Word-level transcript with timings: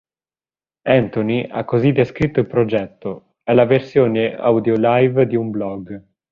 Anthony 0.89 1.47
ha 1.47 1.63
così 1.63 1.91
descritto 1.91 2.39
il 2.39 2.47
progetto: 2.47 3.35
"è 3.43 3.53
la 3.53 3.65
versione 3.65 4.33
audio 4.35 4.73
live 4.75 5.27
di 5.27 5.35
un 5.35 5.51
blog. 5.51 6.03